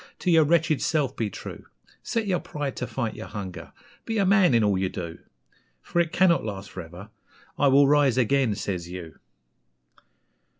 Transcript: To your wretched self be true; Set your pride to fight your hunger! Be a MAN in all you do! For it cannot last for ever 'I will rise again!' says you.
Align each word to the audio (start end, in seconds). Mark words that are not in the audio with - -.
To 0.17 0.31
your 0.31 0.45
wretched 0.45 0.81
self 0.81 1.15
be 1.15 1.29
true; 1.29 1.67
Set 2.01 2.25
your 2.25 2.39
pride 2.39 2.75
to 2.77 2.87
fight 2.87 3.13
your 3.13 3.27
hunger! 3.27 3.71
Be 4.03 4.17
a 4.17 4.25
MAN 4.25 4.55
in 4.55 4.63
all 4.63 4.75
you 4.75 4.89
do! 4.89 5.19
For 5.83 5.99
it 5.99 6.11
cannot 6.11 6.43
last 6.43 6.71
for 6.71 6.81
ever 6.81 7.11
'I 7.59 7.67
will 7.67 7.87
rise 7.87 8.17
again!' 8.17 8.55
says 8.55 8.89
you. 8.89 9.19